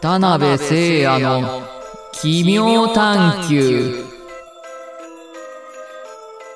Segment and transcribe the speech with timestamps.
[0.00, 1.62] 田辺聖也の
[2.12, 4.02] 奇妙探求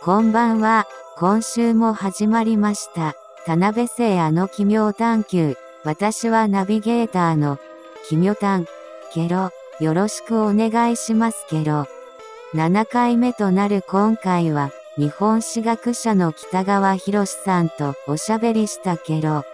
[0.00, 0.86] こんばんは。
[1.18, 3.14] 今週も始まりました。
[3.44, 5.58] 田辺聖也の奇妙探求。
[5.84, 7.58] 私はナビゲーターの
[8.08, 8.64] 奇妙探。
[9.12, 11.86] ケロ、よろしくお願いしますケロ。
[12.54, 19.44] 7回目となる今回は、日本史学者の北川博さんとおしゃべりしたケロ。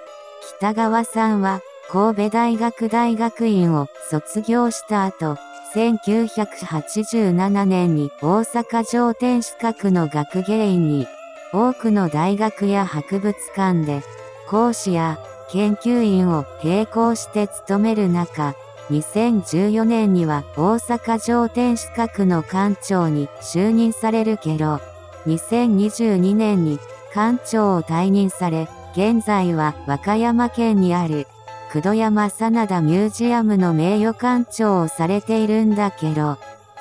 [0.59, 1.61] 北川さんは、
[1.93, 5.36] 神戸大学大学院を卒業した後、
[5.75, 11.08] 1987年に大阪城天守閣の学芸員に、
[11.53, 14.03] 多くの大学や博物館で、
[14.49, 15.18] 講師や
[15.50, 18.54] 研究員を並行して務める中、
[18.91, 24.79] 2014年には大阪城天守閣の館長に就任されるけど、
[25.27, 26.79] 2022年に
[27.13, 31.27] 館長を退任され、現在は和歌山県にある。
[31.72, 36.36] 久土山真田ミュージアムの名誉館長をされているんだけど、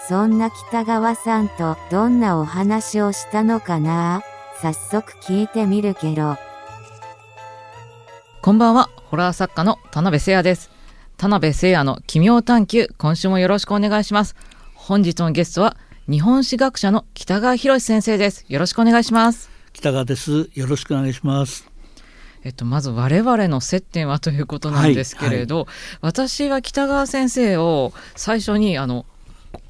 [0.07, 4.21] そんな北川さんとどんなお話をしたのかな？
[4.61, 6.37] 早速聞いてみるけど。
[8.41, 10.71] こんばんはホラー作家の田辺聖也です
[11.17, 14.35] 田辺聖也の奇妙探求今週もよろしくお願いします
[14.73, 15.75] 本日のゲストは
[16.09, 20.49] 日本史学者の北川博先生ですよろしくお願いします北川です。
[20.55, 21.68] よろしくお願いします。
[22.43, 25.67] えっと、まず我々の接点はということなんですけれど、
[26.01, 29.05] 私は北川先生を最初にあの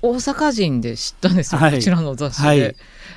[0.01, 2.47] 大阪人で知ったんですよ、はいこちらの雑誌で。
[2.47, 2.53] は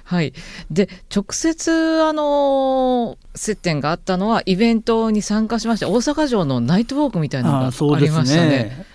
[0.05, 0.33] はいい
[0.71, 8.49] で直接あの接点があったのはイベントに参加しまして大阪城のナイトウォークみたいなのがありましたね。
[8.49, 8.87] ね。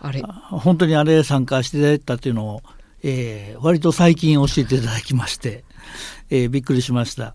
[0.00, 2.62] あれ本当にあれ参加していただいたというのを、
[3.02, 5.64] えー割と最近教えていただきまして、
[6.30, 7.34] えーびっくりしました。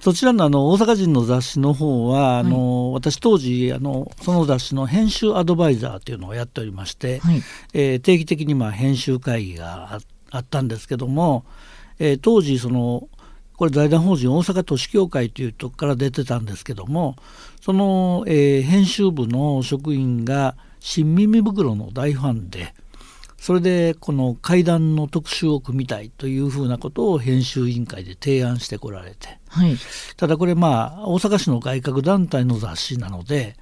[0.00, 7.42] そちらのあの大阪人の雑誌の方は、あの私当時あのその雑誌の編集アドバイザーというのをやっておりまして、はい。
[7.74, 11.44] えー定期的にまあ編集会議がああったんですけども、
[11.98, 13.08] えー当時その
[13.56, 17.16] これ財団法人大阪都市協会というとこから出てたんですけども
[17.60, 22.74] その、えー編集部の職員が新耳袋の大ファンで
[23.40, 29.38] それでこの怪談の特集を組みたいというふうなことを編集委員会で提案してこられて。
[29.48, 29.76] はい。
[30.18, 33.56] ただこれまあ大阪市の外郭団体の雑誌なので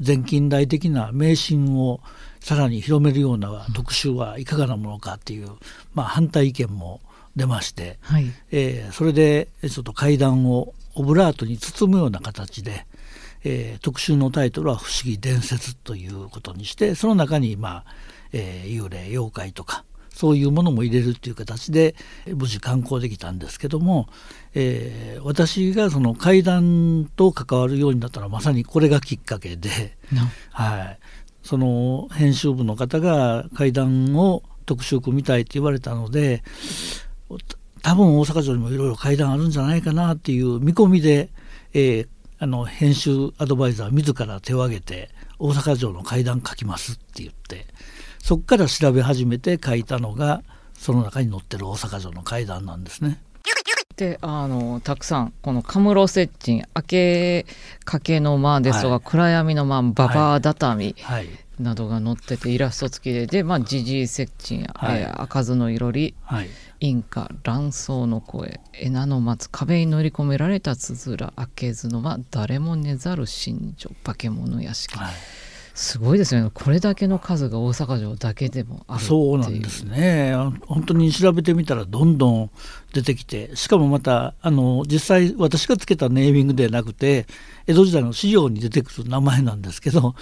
[0.00, 2.00] 全近代的な迷信を
[2.40, 5.50] さらに広めるような特集はいかがなものかっていう、
[5.94, 7.00] まあ、反対意見も
[7.36, 8.26] 出まして、はい。
[8.50, 12.86] えーそれでちょっと怪談をオブラートに包むような形で、
[13.44, 21.94] えー特集のタイトルは「不思議伝説」ということにしてその中に、まあえー幽霊妖怪とかそういうものも入れるっていう形で
[22.26, 24.08] えー無事刊行できたんですけども、
[24.54, 29.96] えー私がその怪談と関わるようになったのはまさにこれがきっかけで。
[30.12, 30.98] なはい、
[31.42, 36.42] その編集部の方が怪談を特集組みたいって言われたので
[37.82, 41.30] た多分大阪城にもいろいろ怪談あるんじゃないかなっていう見込みで、
[41.72, 47.64] えーあの編集アドバイザー自ら手を挙げて大阪城の怪談書きますって言って
[48.26, 50.42] そこから調べ始めて書いたのが
[50.74, 53.20] その中に載ってる大阪城の怪談なんですね。
[53.96, 57.46] であのたくさんこのカムロ接近明け
[57.84, 59.00] かけの間ですとか、はい。
[59.04, 61.28] 暗闇の間ババア畳、はい、
[61.60, 65.02] などが載っててイラスト付きででまあジジイ接近、はい。
[65.02, 66.48] えー開かずのいろりはい。
[66.80, 75.14] インカ卵巣の声エナの松壁に乗り込められたつづら開けずのは誰も寝ざる神女化け物屋敷、はい
[75.76, 76.50] すごいですね。
[76.54, 80.34] これだけの数が大阪城だけでもあるそうなんですね。
[80.66, 82.50] 本当に調べてみたらどんどん
[82.94, 87.26] 出てきてしかもまたあの実際私がつけたネーミングではなくて
[87.66, 90.14] 江戸時代の資料に出てくる名前なんですけど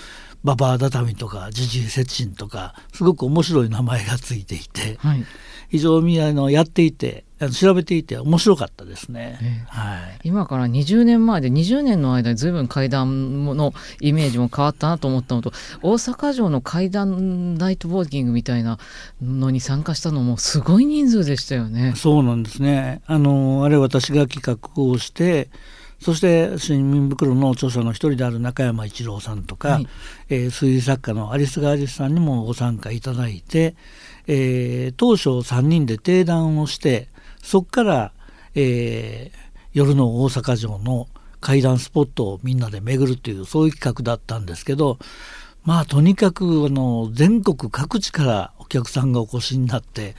[0.44, 5.24] ババア畳とかジジイ接近とかすごく面白い名前がついていてはい
[5.70, 9.38] 非常にあのやっていて調べていて面白かったですね。
[9.42, 18.78] ええはい今から20年前で20年の間に随分階段のイメージも変わったなと思ったのと大阪城の階段ナイトウォーキングみたいな
[19.20, 21.94] のに参加したのもすごい人数でしたよね。
[21.96, 23.02] そうなんですね。
[23.06, 25.48] あのあれ私が企画をして、
[26.04, 29.88] そして新民袋の著者の一人である中山一郎さんとか、はい。
[30.28, 33.74] えー推理作家のアリスガーリスさんにもご参加いただいて、
[34.26, 37.08] えー当初3人で定談をして、
[37.42, 38.12] そこから、
[38.54, 41.08] えー夜の大阪城の
[41.40, 44.98] 怪談スポットをみんなで巡るというそういう企画だったんですけど
[45.64, 50.14] まあとにかくあの全国各地からお客さんがお越しになって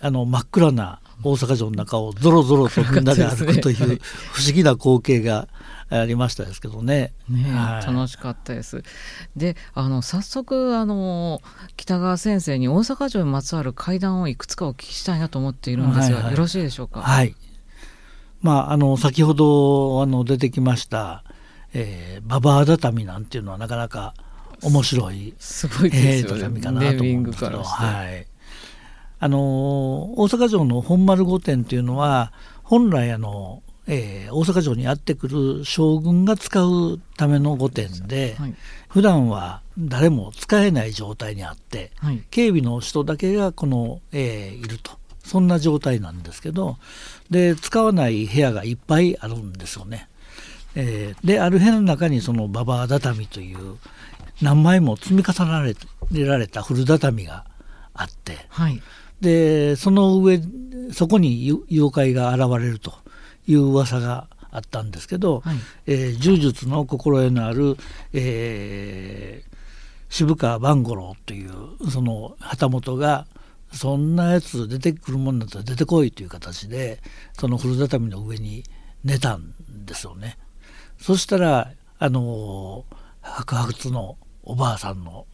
[0.00, 4.00] あの真っ暗な大阪城の中をぞろぞろとみんなで歩くという
[4.32, 5.48] 不思議な光景が
[5.90, 7.12] ありましたですけどね。
[7.28, 8.82] ね、はい、楽しかったです。
[9.36, 11.40] であの早速あの
[11.76, 17.02] 北川先生に大阪城にまつわる会談をいくつかお聞きしたいなと思っているんですが、はいはい、よろしいでしょうか？
[17.02, 17.34] はい。
[18.44, 21.24] まあ、あの先ほどあの出てきました
[21.72, 24.12] 「えー、ババア畳」なんていうのはなかなか
[24.62, 28.26] 面白いすごいですよね、えー、かなと思うんですけど、はい、
[29.20, 29.38] あの
[30.18, 32.32] 大阪城の本丸御殿というのは
[32.62, 38.54] 本来あの、えー、大阪城にやってくる将軍が使うための御殿で、はい、
[38.88, 44.92] 普段は誰も使えない状態にあって、はい、警備の人だけがこの、えー、いると。
[45.24, 46.76] そんな状態なんですけど
[47.30, 50.08] で使わない部屋がいっぱいあるんですよね。
[50.74, 53.78] えー、である部屋の中にその馬場畳という
[54.42, 55.32] 何枚も積み重
[56.10, 57.46] ねられた古畳が
[57.94, 58.82] あって、はい、
[59.24, 60.40] でその上
[60.92, 62.92] そこに妖怪が現れると
[63.46, 65.56] いう噂があったんですけど、はい、
[65.86, 67.76] えー、柔術の心得のある、
[68.12, 69.56] えー、
[70.08, 71.50] 渋川万五郎という
[71.90, 73.26] その旗本が
[73.72, 77.00] そんなやつ出てくるもんだったら出てこいという形で
[77.32, 78.62] その古畳の上に
[79.02, 79.54] 寝たん
[79.84, 80.38] ですよね。
[80.98, 82.84] そしたらあの
[83.20, 85.26] 白髪のおばあさんの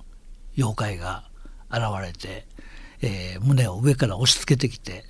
[0.57, 1.25] 妖怪が
[1.71, 2.47] 現れて、
[3.03, 5.05] えー、胸を上から押し付けてきて、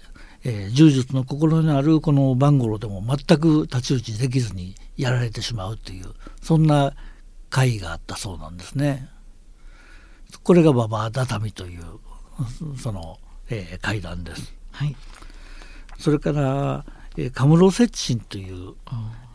[0.45, 6.07] えー、柔術の心のあるこのバンゴロでも全く太刀打ちできずにやられてしまうという
[6.43, 6.95] そんな
[7.51, 9.09] 会があったそうなんですね。
[10.43, 11.83] これがババア畳という
[12.79, 13.19] その、
[13.51, 14.55] えー、階段です。
[14.71, 14.97] はい、
[15.99, 16.85] それから、
[17.17, 18.75] えー、カムロ雪心という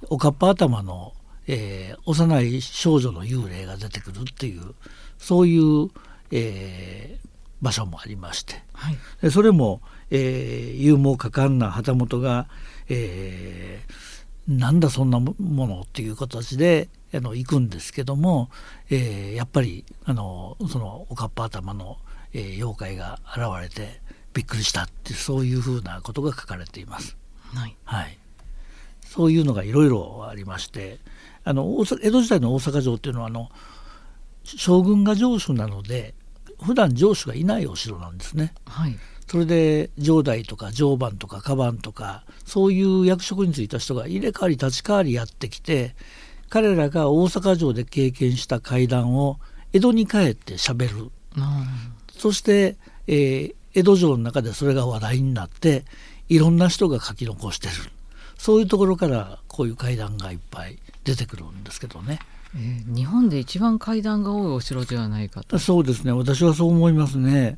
[0.10, 1.13] おかっぱ頭の、
[1.48, 4.74] えー、幼い少女の幽霊が出てくるっていう
[5.18, 5.90] そういう、
[6.31, 7.28] えー、
[7.62, 9.81] 場所もありまして、はい、でそれも、
[10.12, 12.48] えー、勇猛果敢な旗本が、
[12.90, 18.50] えー、なんだそんなものっていう形であの行くんですけども、
[18.90, 21.98] えー、やっぱりあのそのおかっぱ頭の、
[22.34, 24.01] えー、妖怪が現れて
[24.34, 27.18] びっくりしたってそういうふうなことが書かれています。
[27.54, 28.18] はい、はい、
[29.06, 31.00] そういうのがいろいろありまして
[31.46, 33.50] あの江戸時代の大阪城っていうのはあの
[34.44, 36.13] 将軍が城主なので
[36.62, 38.54] 普段城主がいないお城なんですね。
[38.66, 38.98] はい、
[39.28, 45.96] それで城代とか常磐とかカバンとかそういう役職に就いた人が入れ替わり立ち替わりやってきて
[46.50, 49.40] 彼らが大阪城で経験した会談を
[49.74, 51.12] 江戸に帰ってしゃべる、
[52.18, 52.78] そして、
[53.08, 55.84] えー、江戸城の中でそれが話題になって
[56.30, 57.74] いろんな人が書き残してる
[58.38, 62.19] そういうところからこういう会談がいっぱい出てくるんですけどね。
[62.56, 65.58] えー、日本で一番階段が多いお城ではないかと。
[65.60, 66.12] そうですね。
[66.12, 67.58] 私はそう思いますね。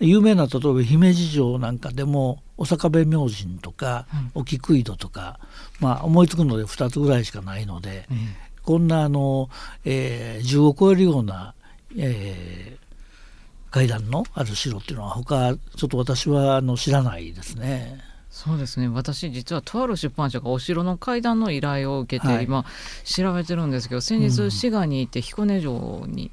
[0.00, 5.40] 有名な例えば姫路城なんかでもお坂部明神とか、お菊井戸とか、
[5.80, 8.28] まあ、思いつくので2つぐらいしかないので、うん、
[8.62, 9.48] こんなあの、
[9.84, 11.54] えー、10を超えるような、
[11.96, 18.00] えー、階段のある城っていうのは他ちょっと私はあの知らないですね。
[18.30, 18.88] そうですね。
[18.88, 22.64] 私実はとある出版社がお城の階段の依頼を受けて今
[23.04, 26.30] 調べてるんですけど、はい、先日滋賀に行って彦根城に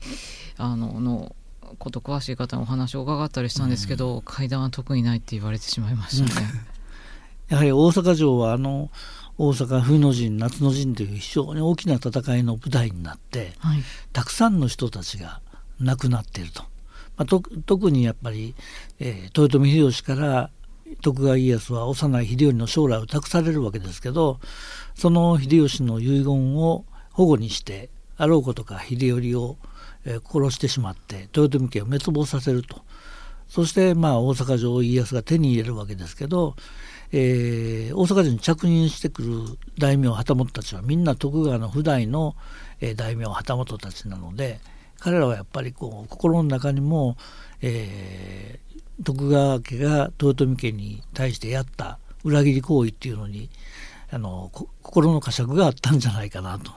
[0.57, 1.35] あのの
[1.79, 6.51] こと詳しい方のお話を伺ったりしたんですけど、うん、階段は特にないって言われてしまいましたね。
[7.47, 8.89] やはり大阪城はあの
[9.37, 13.83] 大阪冬の陣夏の陣という非常に大きな戦いの舞台になって、はい、
[14.13, 15.41] たくさんの人たちが
[15.79, 16.63] 亡くなっていると。
[17.17, 18.55] まあ、と特にやっぱり、
[18.99, 20.49] えー、豊臣秀吉から
[21.01, 24.39] 徳川家康は幼い秀頼の将来を託されるわけですけど
[24.95, 29.57] その秀吉の遺言を保護にしてあろうことか秀頼を
[30.05, 32.81] 殺してしまって豊臣家を滅亡させると。
[33.47, 36.55] そしてまあ大阪城を家康が手に入れるわけですけど、
[37.11, 39.29] えー、大阪城に着任してくる
[39.77, 42.35] 大名旗本たちはみんな徳川の普代の、
[42.97, 44.59] 大名旗本たちなので
[44.99, 47.15] 彼らはやっぱりこう心の中にも、
[47.61, 48.64] えー、
[49.03, 53.49] 徳川家が豊臣家に対してやった裏切り行為っていうのに
[54.11, 56.71] あの心の呵責があったんじゃないかなと。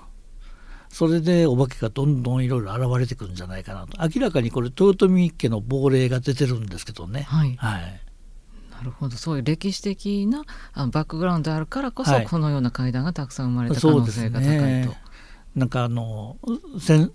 [0.90, 3.98] それでお化けがどんどんいろいろ現れてくるんじゃないかなと。
[4.02, 7.22] 明らかにこれ豊臣家の亡霊が出てるんですけどね。
[7.22, 8.00] はい、はい、
[8.70, 9.16] なるほど。
[9.16, 14.94] そういう歴史的なあのバックグラウンドあるからこそ、はい、このような階段がたくさん生まれた可能性が高いと。
[15.54, 16.38] なんかあの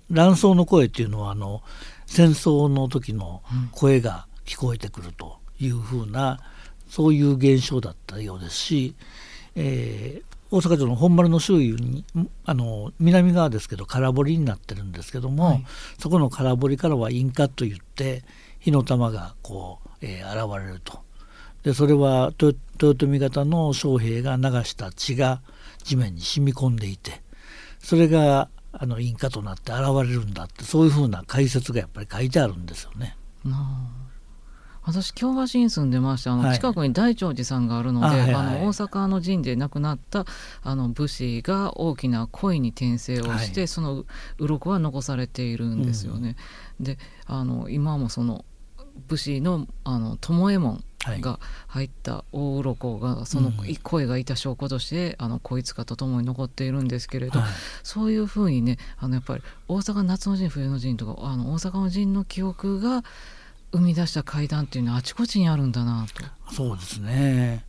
[0.10, 1.64] 乱争の声っていうのはあの
[2.06, 3.42] 戦争の時の
[3.72, 6.40] 声が聞こえてくるというふうな、
[6.88, 8.96] そういう現象だったようですし、
[9.56, 12.06] えー、大阪城の本丸の周囲に
[12.46, 15.66] あの南側ですけど空堀になってるんですけども、はい、
[15.98, 18.24] そこの空堀からは引火といって
[18.60, 21.02] 火の玉がこう、えー、現れると。
[21.64, 22.56] でそれは豊
[23.06, 25.42] 臣方の将兵が流した血が
[25.84, 27.22] 地面に染み込んでいて
[27.80, 33.16] それがあの因果となって現れるんだってそういうふうな解説がやっぱり書いてあるんですよね。
[34.86, 40.26] 私京橋に住んでましてあの、近くに大長寺さんがあるので、はい、あの大阪の陣で亡くなった
[40.62, 44.06] あの武士が大きな鯉に転生をして、はい、その
[44.38, 46.36] 鱗は残されているんですよね。
[46.80, 48.46] うん、であの今もその
[49.08, 50.84] 武士のあの巴門
[51.20, 57.50] が入った大鱗がその声がいた証拠として、あの小いつかとともに残っているんですけれど、はい、
[57.84, 63.04] そういうふうにねあのやっぱり大阪夏の陣冬の陣とかあの大阪の陣の記憶が
[63.74, 66.06] 生み出した階段っていうのはあちこちにあるんだな
[66.48, 66.54] と。
[66.54, 67.66] そうですね、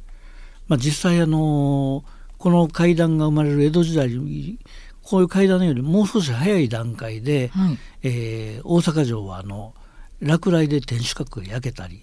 [0.68, 2.04] まあ、実際あの
[2.38, 4.58] この階段が生まれる江戸時代に
[5.02, 9.74] こういう階段よりもう少し早い段階で、はい、えー、大阪城はあの
[10.20, 12.02] 落雷で天守閣が焼けたり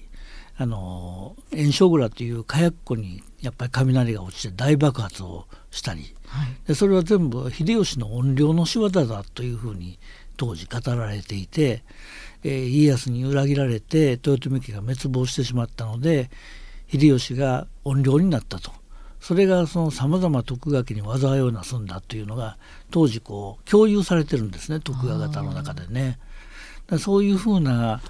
[0.58, 9.98] あの炎症蔵っていう火薬庫にやっぱり雷が落ちて大爆発をしたり、はい、でそれは全部秀吉の怨霊の仕業だというふうに
[10.38, 11.84] 当時語られていて
[12.44, 16.30] えー、家康に裏切られて豊臣家が滅亡してしまったので
[16.88, 18.72] 秀吉が怨霊になったと。
[19.20, 22.58] それがそのさまざま徳川家に災いをなすんだというのが
[22.90, 26.18] 当時こう共有されてるんですね徳川方の中でね。
[26.88, 28.02] だそういうふうな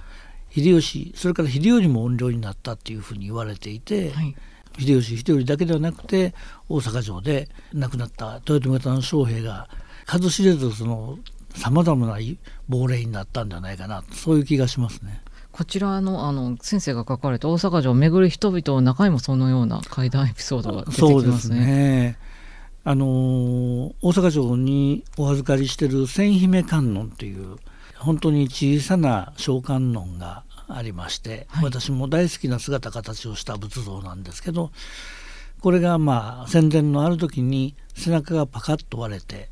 [0.50, 4.36] 秀吉それから秀頼も怨霊になったっていうふうに言われていて、はい、
[4.80, 6.34] 秀吉秀頼だけではなくて
[6.70, 9.68] 大阪城で亡くなった豊臣方の将兵が
[10.06, 11.20] 数知れずその
[11.56, 12.18] さまざまな
[12.70, 15.22] 亡霊になったんじゃないかなそういう気がしますね。
[15.52, 21.20] こちらのあの先生が書かれた大阪城を巡る人々の中にもそのような怪談エピソードが出てきますね。
[21.20, 22.18] そうですね
[22.84, 27.58] あの大阪城にお預かりしてる千姫観音という
[27.98, 34.72] 本当に小さな小観音がありまして、はい、私も大好きな姿形をした仏像なんですけど
[35.60, 39.50] これがまあ戦前のある時に背中がパカッと割れて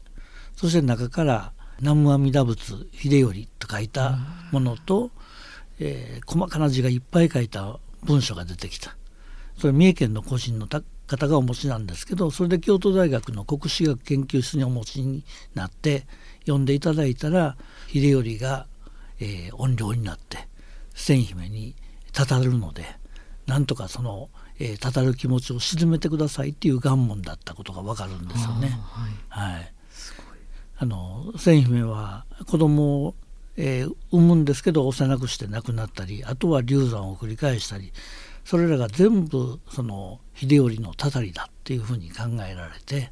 [0.56, 4.18] そして中から南無阿弥陀仏秀頼と書いた
[4.52, 5.12] ものと、
[5.80, 8.96] えー、細かな字がいっぱい書いた文書が出てきた。
[9.58, 16.06] それ三重県の個人の方がお持ちなんですけどそれで京都大学の国史学研究室にお持ちになって
[16.42, 17.58] 読んでいただいたら
[17.88, 18.68] 秀頼が、
[19.20, 20.48] えー、怨霊になって
[20.96, 21.76] 千姫に
[22.14, 22.86] たたるので
[23.48, 28.70] なんとかその、えー、たたる気持ちを鎮めてくださいっていう願文だったことがわかるんですよね。
[29.30, 29.74] はい、はい
[30.82, 33.16] あの千姫は子供を、
[33.58, 37.92] えー、産むんですけど幼くして亡くなったりあとは流産を繰り返したり
[38.46, 43.12] それらが全部その秀頼のたたりだっていうふうに考えられて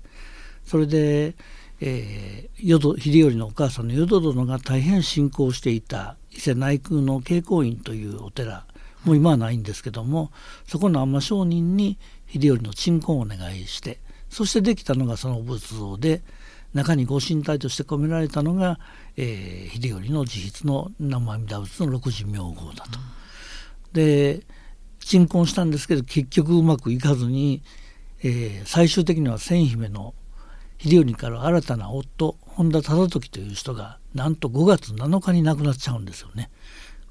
[0.64, 1.36] それで、
[1.82, 8.66] えー、秀頼のお母さんの淀殿が大変信仰していた伊勢内宮の慶光院というお寺
[9.04, 10.32] もう今はないんですけども
[10.66, 11.98] そこの尼上人に
[12.32, 16.22] 秀頼の鎮魂をお願いしてそしてできたのがその仏像で
[16.74, 18.80] 中にご神体として込められたのが、
[19.16, 23.00] えー、秀頼の自筆の南無阿弥陀仏の六字名号だと。
[23.94, 24.42] で
[25.00, 27.64] 鎮魂したんですけど結局うまくいかずに、
[28.22, 30.14] えー、最終的には千姫の
[30.80, 36.50] 秀頼から新たな夫本田忠時という人がなんと5月7日に亡くなっちゃうんですよね。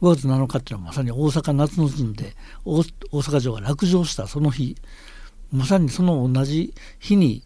[0.02, 4.76] 5月7日っていうのはまさに大阪夏の陣で大阪城が落城したその日
[5.50, 7.42] まさにその同じ日に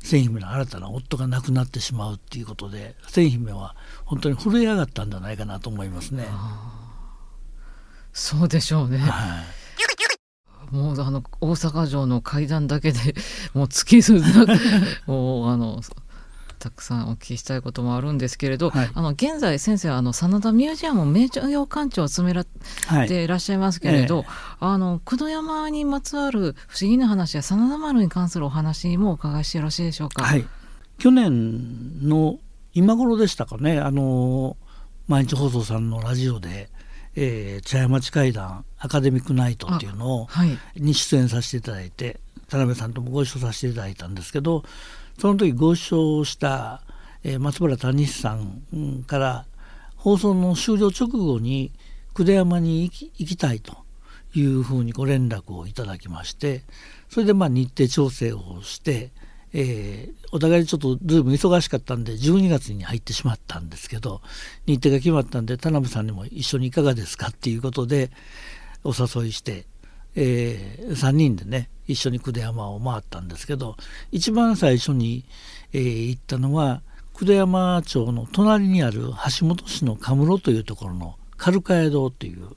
[0.00, 3.74] 千姫の新たな夫が亡くなってしまうっていうことで千姫は
[4.04, 6.26] 本当に震え上がったんじゃないかなと思いますね。
[8.12, 8.98] そうでしょうね。
[8.98, 9.44] は
[10.72, 12.98] い、もうあの大阪城の階段だけで
[13.54, 14.14] もう月数
[15.06, 15.82] もうあの
[16.58, 22.46] たくさんお聞きしたいこともあるんですけれど、はい、あの現在先生はあの真田ミュージアム名誉館長を務めらっ
[23.06, 24.26] ていらっしゃいますけれど、はい。
[24.26, 24.28] え
[24.60, 30.24] あの久野山にまつわる不思議な話や真田丸に関するお話もお伺いしてよろしいでしょうか？
[30.24, 30.44] はい、
[30.98, 32.38] 去年の
[32.74, 33.78] 今頃でしたかね。
[33.80, 34.56] あの
[35.06, 36.68] 毎日放送さんのラジオで
[37.20, 44.62] えー、茶屋町会談アカデミックナイトっていうのを、はい、に出演させていただいて田辺さんともご一緒させていただいたんですけど
[45.18, 46.82] その時ご一緒した、
[47.24, 49.46] えー、松原谷さんから
[49.96, 51.72] 放送の終了直後に
[52.14, 53.76] 久手山に行き行きたいと
[54.34, 56.62] いうふうにご連絡をいただきまして
[57.08, 59.10] それでまあ日程調整をして、
[59.52, 64.20] えー、お互いちょっとずいぶん忙しかったんで12月に入ってしまったんですけど
[64.66, 68.10] 日程が決まったんで田辺さんにも一緒にいかがですかっていうことで
[68.84, 69.66] お誘いして
[70.20, 73.76] えー、3人でね一緒に久山を回ったんですけど
[74.10, 75.24] 一番最初に、
[75.72, 76.82] えー、行ったのは
[77.14, 79.10] 久山町の隣にある
[79.40, 82.48] 橋本市のカムロというところのカカ堂という、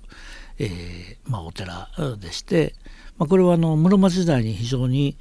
[0.58, 1.90] えーまあ、お寺
[2.20, 2.74] でして、
[3.20, 5.18] まあ、これはあの室町時代に非常に、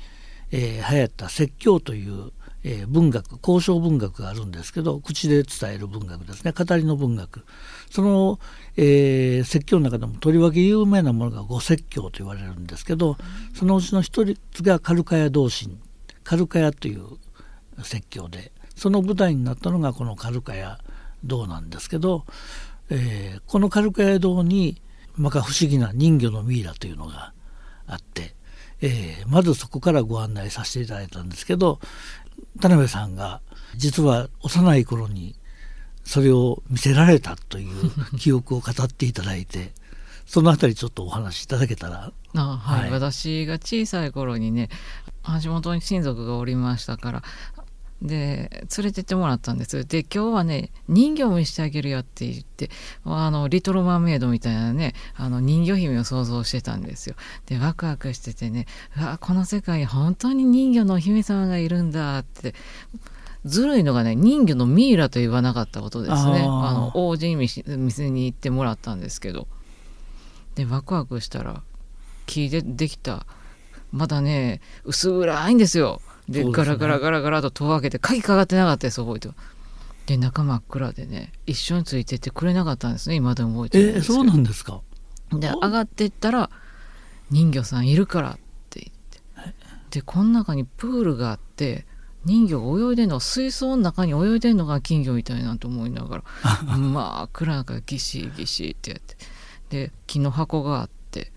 [0.50, 2.32] えー、流行った説教という、
[2.62, 6.52] えー、文学交渉文学があるんですけど口で伝える文学ですね。
[6.52, 7.44] 語りの文学。
[7.90, 8.38] その、
[8.76, 13.16] えー、説教の中でもとりわけ有名なものが五説教と言われるんですけど
[13.54, 15.80] そのうちの一つがカルカヤ同心。
[16.22, 17.04] カルカヤという
[17.82, 20.78] 説教でその舞台になったのがこのカルカヤ
[21.24, 22.24] 堂なんですけど、
[22.88, 24.80] えー、このカルカヤ堂に
[25.16, 27.32] まか不思議な人魚のミイラというのが
[27.86, 28.34] あって、
[28.80, 31.80] えー、まずそこからご案内させていただいたんですけど
[32.60, 33.40] 田辺さんが
[33.76, 35.34] 実は幼い頃に
[36.04, 39.72] それを見せられたという 記憶を語っていただいて
[40.26, 42.12] そのあたりちょっとお話しいただけたら。
[42.36, 44.68] あ、はい、はい、私が小さい頃にね
[45.42, 47.22] 橋本に親族がおりましたから
[48.02, 49.84] で連れてってもらったんです。
[49.84, 52.70] で今日はね人形を見せてあげるよって言って
[53.04, 57.14] あのリトル・マーメイドみたいなねあの人魚姫を想像してたんですよ。
[57.46, 58.66] でワクワクしててね
[58.96, 62.54] わこの世界に本当に人魚のお姫様がいるんだって。
[63.46, 66.40] ずるいのがね人魚のミイラと言わなかったことですね。
[66.42, 69.48] あの王子に店に行ってもらったんですけど。
[70.56, 71.62] でワクワクしたら
[72.26, 73.26] 木でできた。
[73.92, 79.28] まだね薄暗いんですよで、ね、ガラガラガラガラと戸を開けて鍵かかってなかったです覚えて
[80.06, 84.80] で中真っ暗でね一緒についてってくれなかったんですね今でも覚えてるんですえそうなんですか？
[85.32, 86.50] で上がっていったら
[87.30, 88.38] 「人魚さんいるから」っ
[88.70, 89.20] て言って。
[89.90, 91.86] でこの中にプールがあって
[92.24, 96.24] 人魚が泳いでんの水槽の中に泳いでんのが金魚みたいなと思いながら
[96.78, 99.16] まあ暗なからギシギシってやって。
[99.70, 101.32] で木の箱があって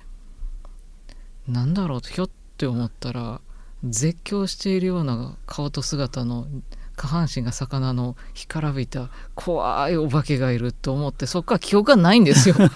[1.48, 3.42] なんだろうとひょって思ったら
[3.84, 6.48] 絶叫しているような顔と姿の
[6.96, 12.56] 下半身が魚の干からびた怖いお化けがいると思ってそっから記憶がないんですよ。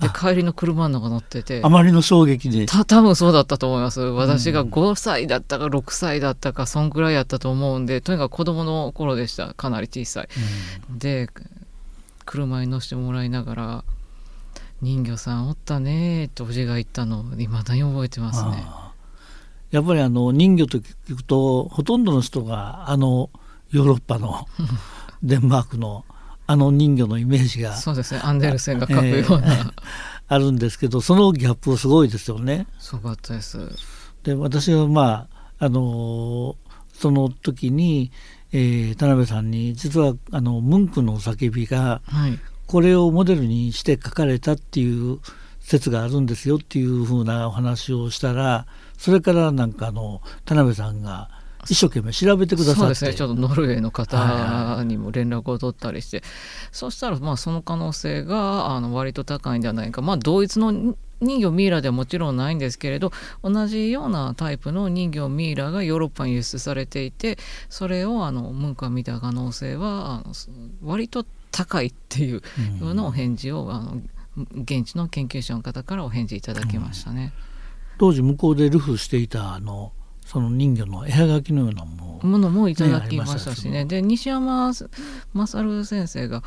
[0.00, 1.60] で帰りの車の中乗ってて。
[1.62, 2.66] あまりの衝撃で。
[2.66, 4.00] た多分そうだったと思います。
[4.00, 9.54] 私が5歳だったか6歳だったかそんくらいやったと思うんでとにかく子供の頃でした。
[9.54, 10.28] かなり小さい、
[10.90, 11.28] うん、で
[12.24, 13.84] 車に乗せてもらいながら
[14.82, 18.66] 「人魚さんおったね」っておじが言ったのいまだに覚えてますね。
[19.74, 23.28] やっぱりあの人魚と聞くとほとんどの人があの
[23.72, 24.46] ヨーロッパの
[25.24, 26.04] デンマークの
[26.46, 28.20] あの人魚のイメージがそうですね。
[28.22, 29.72] アンデルセンが描くような、えー、
[30.28, 32.68] あるんですけどそのギャップすごいですよね。
[32.78, 33.58] すごかったです。
[34.22, 35.26] で私はま
[35.58, 36.54] ああの
[36.92, 38.12] その時に、
[38.52, 45.18] えー、田辺さんに実はあのムンクの叫びが、はい、これをモデルにして書かれたっていう
[45.58, 48.66] 説があるんですよっていうふうなお話をしたら
[48.98, 51.28] それからなんかあの田辺さんが
[51.68, 52.78] 一生懸命調べてくださって。
[52.80, 53.14] そうですね。
[53.14, 60.02] ちょっとノルウェーの方にも連絡を取ったりして、はいはい、そしたらまあその可能性があの割と高いんじゃないか。
[60.02, 67.38] まあ同一の人魚ミイラではもちろんないんですけれど同じようなタイプの人魚ミイラがヨーロッパに輸出されていて
[67.70, 70.34] それをあのムンクが見た可能性はあの
[70.82, 72.42] 割と高いっていう
[72.80, 74.02] ようなお返事を、あの
[74.36, 77.32] 現地の研究者の方からお返事いただきましたね。
[77.36, 77.53] うん、
[77.98, 79.92] 当時向こうでルフしていたあの
[80.24, 84.72] その人魚の絵はがきのようなものものもいただきましたしね、で西山
[85.34, 86.42] 勝先生が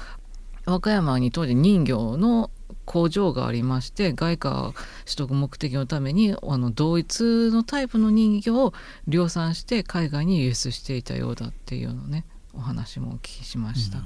[0.66, 2.50] 和歌山に当時人魚の
[2.86, 4.74] 工場がありまして外貨
[5.06, 8.74] 取得目的のためにあの同一のタイプの人魚を
[9.08, 14.00] 量産して海外に輸出していたようだっていうのねお話もお聞きしました。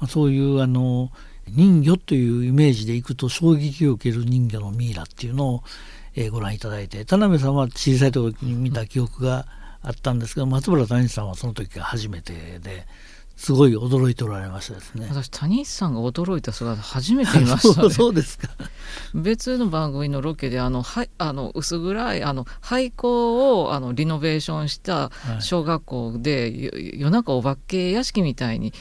[0.00, 1.12] うん、そういうあの
[1.48, 5.64] 人魚というイメージでいくと衝撃を受ける人魚のミイラっていうのを
[6.14, 9.46] えー、ご覧いただいて田辺さんは小さい時に見た記憶が
[9.82, 12.86] あったんですけど松原谷さんはその時が初めてで
[13.36, 15.08] すごい驚いておられましたですね。
[15.10, 18.48] 私谷さんが驚いた姿初めて見ました、ね、 そうですか。
[19.12, 28.72] 別の番組のロケであのはあの薄暗いあの廃校をあのリノベーションした小学校で、はい、夜中お化け屋敷みたいに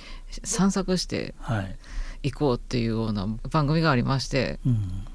[0.43, 1.33] 散策して
[2.21, 5.07] 行こうっていうような番組がありまして、うん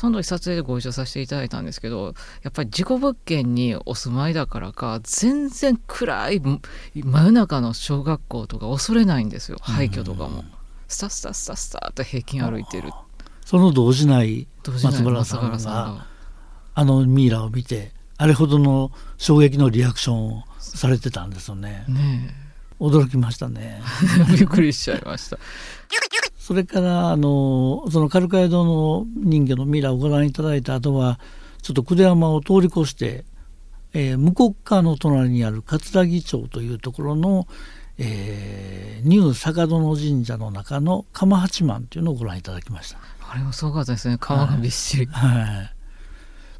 [0.00, 6.60] その時撮影でご一緒させていただいたんですけどやっぱり事故物件にお住まいだからか全然暗い真
[6.94, 10.42] 夜中の小学校とか恐れないんですよ廃墟とかも。
[10.88, 12.90] スタスタスタスタって平均歩いてる
[13.44, 16.06] その動じない松原さんが
[16.72, 21.84] あのミイラを見てあれほどの衝撃のリアクションをされてたんですよね。
[21.88, 22.34] ね
[22.80, 23.82] 驚きましたね。
[24.34, 25.36] びっくりしちゃいました。
[26.50, 31.20] それからあのそのカルカイドの人魚のミイラをご覧いただいた後は
[31.62, 33.24] ちょっと久出山を通り越して、
[33.92, 37.46] えー、向こう側の隣にある桂木町というところの、
[37.98, 42.98] えー、ニュー坂殿神社の中の釜八幡というのをご覧いただきました。
[43.30, 45.06] あれもすごかったですね釜がびっしり。
[45.06, 45.74] はい、はい、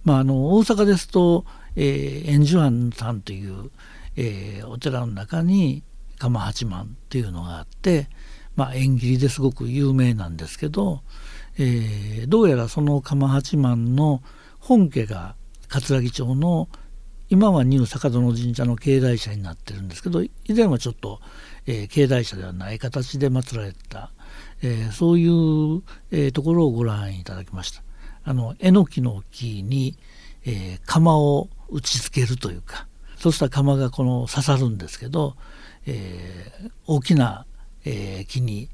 [0.05, 3.73] まあ、あの大阪ですと、えー、円寿庵さんという、
[4.15, 5.83] えー、お寺の中に
[6.21, 8.09] 釜八幡っていうのがあって、
[8.61, 11.01] まあ、縁切りですごく有名なんですけど、
[11.59, 14.23] えー、どうやらその釜八幡の
[14.59, 15.35] 本家が
[15.69, 16.69] 葛城町の
[17.31, 21.23] 今はニュー坂殿神社の境内社になってるんですけど以前はちょっと、
[21.67, 24.11] えー、境内社ではない形で祀られた、
[24.63, 27.83] えー、そういう、えー、ところをご覧いただきました。
[28.25, 29.97] あのえのきの木に、
[30.45, 35.35] えー、釜を打ちつけるというかそうした釜がこの刺さるんですけど、
[35.87, 37.47] えー、大きな、
[37.85, 38.69] えー、木に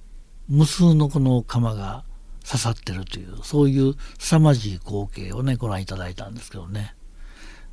[0.49, 2.05] 無数のこの釜が
[2.47, 6.95] 刺さってるというそういう凄まじい光景をねご覧いただいたんですけどね。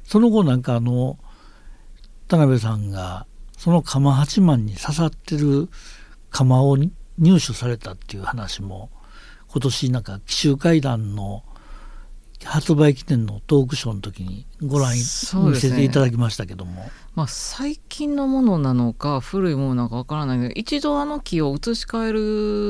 [0.03, 1.17] その後なんかあの
[2.27, 3.25] 田辺さんが
[3.57, 5.69] その釜八幡に刺さってる
[6.29, 6.91] 釜を入
[7.35, 8.89] 手されたっていう話も
[9.47, 11.43] 今年なんか奇襲会談の
[12.43, 22.13] 発売記念のトークショーの時にご覧、ね、見せていただきましたけども、まあ、最近のものなのか古いものなのかわからないけど一度あの木を移し替え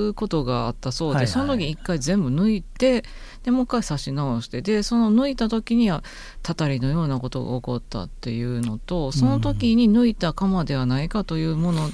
[0.08, 3.04] ることがあったそうで、はいはい、その時に一回全部抜いて
[3.44, 6.04] でもう一回刺し直してでその抜いた時には
[6.42, 11.90] たたりのようなことが起こったっていうのとその時に抜いた鎌ではないかというもの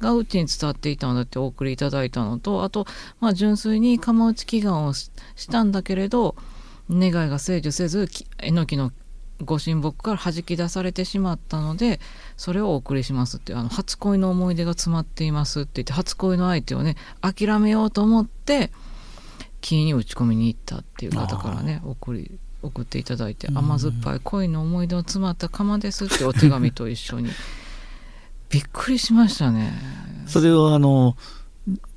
[0.00, 2.86] がうちに伝わっていたのだってお送りいただいたのとあと、
[3.20, 5.10] まあ、純粋に釜打ち祈願をし
[5.50, 6.36] たんだけれど
[6.90, 8.08] 願いが成就せず
[8.38, 8.90] えのきの
[9.42, 12.00] ご神木から弾き出されてしまったので
[12.36, 18.70] それをお送りしますってあの初恋の思い出が詰まっていますって言って初恋の相手をね諦めようと思って
[19.60, 27.30] 木に打ち込みに行ったっていう方からね送り送っていただいて甘酸っぱい恋の思い出を詰まった釜ですってお手紙と一緒に。
[28.50, 29.72] びっくりしましたね。
[30.26, 31.16] それをあの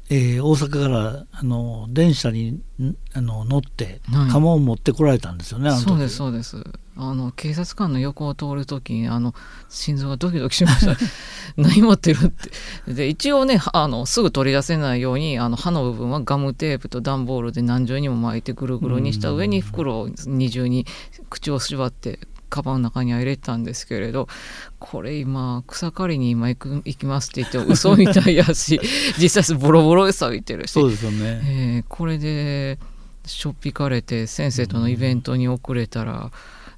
[0.09, 2.61] えー、大阪からあの電車に
[3.13, 6.63] あの乗って釜を持ってこられたんですよね、はい、そうですそうです。
[6.95, 9.33] あの警察官の横を通る時にあの
[9.67, 10.95] 心臓がドキドキしました。
[11.57, 12.29] 何持ってるっ
[12.85, 12.93] て。
[12.93, 20.85] で一応ねあのすぐ取り出せないようにあの刃の部分はガムテープと段ボールで何重にも巻いてぐるぐるにした上に袋を二重に
[21.29, 22.19] 口を縛って
[22.53, 24.27] カバンの中には入れたんですけれど
[24.77, 28.79] これ今草刈りに今行く行きますって言って嘘みたいやし
[29.17, 30.71] 実際ボロボロさいてるし。
[30.71, 32.77] そうですよね、えー、これで
[33.25, 36.29] しょっぴかれて先生とのイベントに遅れたら、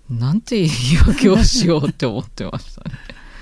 [0.09, 0.69] うん、なんて言い
[1.05, 2.95] 訳をしようって思ってましたね。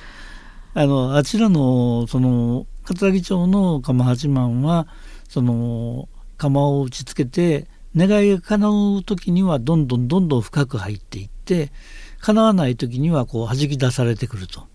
[0.74, 4.88] あのあちらのその葛城町の釜八幡は
[5.30, 11.72] その釜を打ちつけて願いが叶う時にはどんどんどんどん深く入っていって
[12.20, 14.68] 叶わない時にはこう弾き出されてくると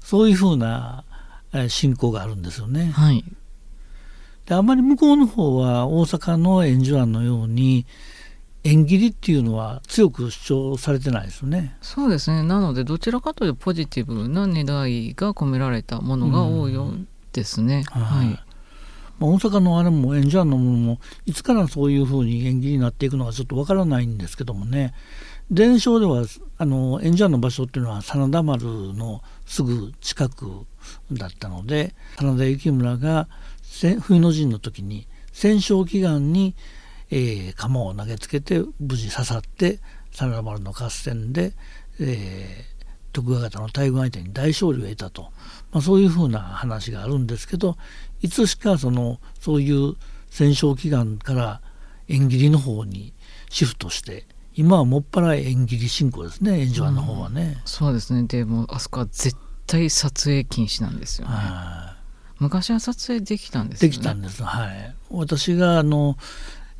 [0.00, 1.04] そういうふうな
[1.68, 2.92] 信仰があるんですよね。
[2.94, 3.24] はい、
[4.44, 7.86] であまり向こうの方は大阪の円珠庵のように
[8.64, 11.76] 縁切りっていうのは強く主張されてないですよね。
[11.80, 12.42] そうですね。
[12.42, 17.84] なのでどちらかというとポジティブな願いが込められたものが多いようですね。
[17.94, 18.45] うん、はい。
[19.18, 24.94] まあ、大阪のあれも円珠庵のものもいつからそういうふうに縁切りになっていくのかちょっとわからないんですけどもね。
[25.50, 26.24] 伝承では
[26.58, 30.66] あの演者の場所っていうのは真田丸のすぐ近く
[31.12, 33.28] だったので真田幸村が
[34.00, 36.56] 冬の陣の時に戦勝祈願に、
[37.10, 39.78] えー、鎌を投げつけて無事刺さって
[40.10, 41.52] 真田丸の合戦で、
[42.00, 42.75] えー、
[43.16, 45.32] 徳川方の大軍相手に大勝利を得たと、
[45.72, 47.78] まあ、そういうふうな話があるんですけど
[48.20, 49.94] いつしかそのそういう
[50.28, 51.62] 戦勝祈願から
[52.08, 53.14] 縁切りの方に
[53.48, 58.24] シフトして今はもっぱら縁切り進行ですね演者の方はね、うん、そうですね。
[58.24, 61.34] でもあそこは絶対撮影禁止なんですよね。
[62.38, 64.42] 昔は撮影できたんです、ね、できたんです。
[64.42, 64.94] はい。
[65.10, 66.16] 私があの、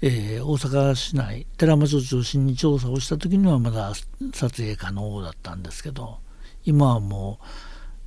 [0.02, 3.92] えー、大阪市内寺町を中心に調査をした時にはまだ
[4.34, 6.18] 撮影可能だったんですけど
[6.66, 7.38] 今はも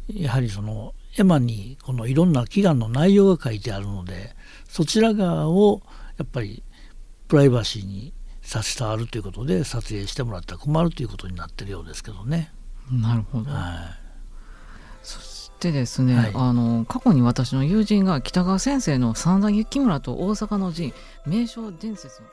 [0.10, 4.36] うやはりその絵馬にこのいろんな祈願の内容が書いてあるので
[4.67, 5.82] そちら側を
[6.17, 6.62] やっぱり
[7.28, 12.52] プライバシーに差し障るということで撮影してもらったら困るということになってるようですけどね。
[12.91, 20.93] なるほど、はい、そしてですね、はい、あの過去に私の友人が北川先生の真田幸村と大阪の陣
[21.28, 22.28] 名称伝説の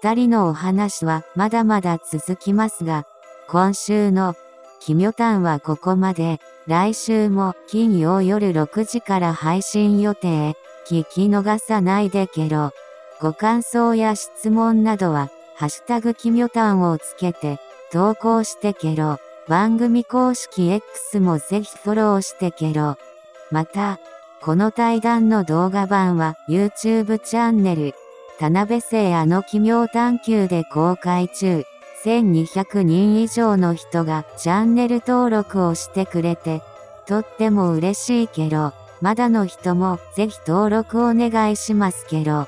[0.00, 3.04] 2人のお話はまだまだ続きますが
[3.48, 4.36] 今週の
[4.80, 10.56] 「奇妙譚」はここまで来週も金曜夜6時から配信予定
[10.88, 12.72] 聞き逃さないでけろ。
[13.20, 17.58] ご感想や質問などは、ハッシュタグキミョタンをつけて、
[17.92, 19.18] 投稿してけろ。
[19.48, 22.96] 番組公式 X もぜひフォローしてけろ。
[23.50, 23.98] また、
[24.40, 27.94] この対談の動画版は YouTube チャンネル、
[28.38, 31.64] 田辺聖あの奇妙探求で公開中。
[32.04, 36.62] 1200人以上の人がチャンネル登録をしてくれて、
[37.06, 42.46] とっても嬉しいけど、まだの人もぜひ登録お願いしますけど。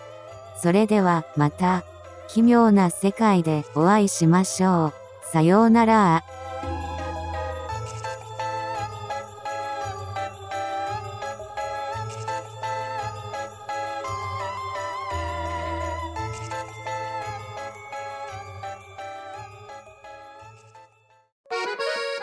[0.56, 1.84] それではまた、
[2.28, 4.92] 奇妙な世界でお会いしましょう。
[5.32, 6.24] さようなら。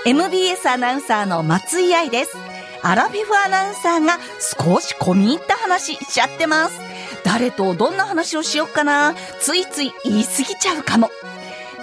[0.07, 2.37] MBS アナウンサーの松井愛です。
[2.81, 6.79] アラフィフアナウンサーが少し込み入った話しちゃってます。
[7.25, 11.09] 誰とどんな話をしよっかなついつい言い過ぎちゃうかも。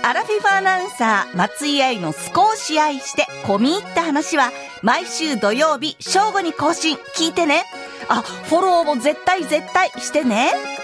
[0.02, 7.64] アラフィフアナウンサー松井愛の少し愛して込み入った話は毎週土曜日正午に更新聞いてね。
[8.08, 10.83] あ、フォローも絶対絶対してね。